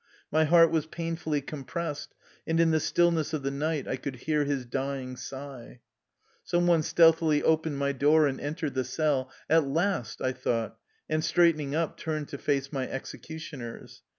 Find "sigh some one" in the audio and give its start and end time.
5.15-6.81